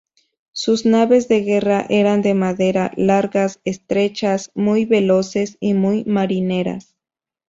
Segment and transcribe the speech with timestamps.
[0.51, 6.95] Sus naves de guerra eran de madera, largas, estrechas, muy veloces y muy marineras.